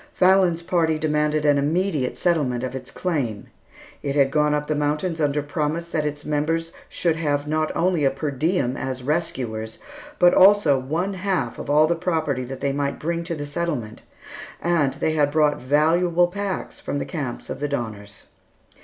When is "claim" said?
2.89-3.51